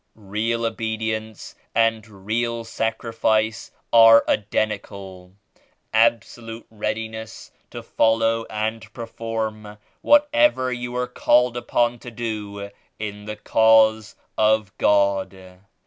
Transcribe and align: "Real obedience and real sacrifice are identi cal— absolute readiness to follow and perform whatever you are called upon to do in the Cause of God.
"Real 0.15 0.65
obedience 0.65 1.53
and 1.75 2.07
real 2.25 2.63
sacrifice 2.63 3.69
are 3.93 4.23
identi 4.27 4.81
cal— 4.81 5.33
absolute 5.93 6.65
readiness 6.71 7.51
to 7.69 7.83
follow 7.83 8.45
and 8.49 8.91
perform 8.93 9.77
whatever 10.01 10.73
you 10.73 10.95
are 10.95 11.05
called 11.05 11.55
upon 11.55 11.99
to 11.99 12.09
do 12.09 12.71
in 12.97 13.25
the 13.25 13.35
Cause 13.35 14.15
of 14.39 14.75
God. 14.79 15.59